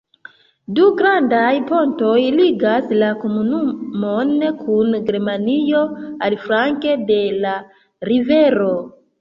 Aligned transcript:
Du 0.77 0.85
grandaj 1.01 1.51
pontoj 1.71 2.15
ligas 2.37 2.87
la 3.03 3.11
komunumon 3.25 4.33
kun 4.63 4.97
Germanio 5.11 5.85
aliflanke 6.29 6.99
de 7.13 7.23
la 7.45 7.53
rivero. 8.13 8.75